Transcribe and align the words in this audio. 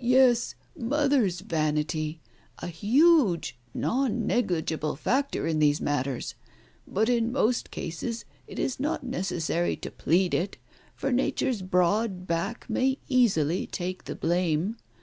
"Yes, 0.00 0.54
Mother's 0.74 1.40
vanity, 1.42 2.22
a 2.60 2.68
huge 2.68 3.58
non 3.74 4.26
negligible 4.26 4.96
factor 4.96 5.46
in 5.46 5.58
these 5.58 5.78
matters. 5.78 6.34
But 6.86 7.10
in 7.10 7.30
most 7.30 7.70
cases 7.70 8.24
it 8.46 8.58
is 8.58 8.80
not 8.80 9.04
necessary 9.04 9.76
to 9.76 9.90
plead 9.90 10.32
it, 10.32 10.56
for 10.94 11.12
nature's 11.12 11.60
broad 11.60 12.26
back 12.26 12.64
may 12.70 12.96
easily 13.08 13.66
take 13.66 14.04
the 14.04 14.16
blame. 14.16 14.76